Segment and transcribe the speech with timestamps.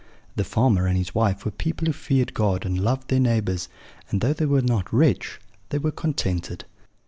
[0.35, 3.69] The farmer and his wife were people who feared God and loved their neighbours,
[4.09, 5.39] and though they were not rich,
[5.69, 6.65] they were contented.